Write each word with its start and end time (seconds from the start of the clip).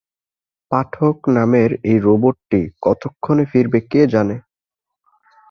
পাঠক 0.71 1.17
নামের 1.35 1.71
এই 1.83 1.97
রোবটটি 1.99 2.61
কতক্ষণে 2.81 3.43
ফিরবে 3.51 3.79
কে 3.91 4.01
জানে। 4.07 4.35